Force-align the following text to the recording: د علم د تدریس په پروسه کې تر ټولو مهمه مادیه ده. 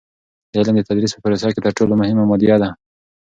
د 0.51 0.53
علم 0.59 0.75
د 0.77 0.81
تدریس 0.89 1.11
په 1.15 1.21
پروسه 1.25 1.47
کې 1.53 1.61
تر 1.65 1.71
ټولو 1.77 1.93
مهمه 2.01 2.23
مادیه 2.29 2.57
ده. 2.63 2.69